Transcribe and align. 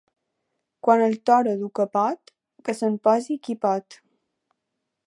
Quan 0.87 1.03
el 1.07 1.13
Toro 1.31 1.53
du 1.59 1.69
capot, 1.81 2.35
que 2.67 2.77
se'n 2.81 2.99
posi 3.09 3.39
qui 3.47 3.59
pot. 3.69 4.01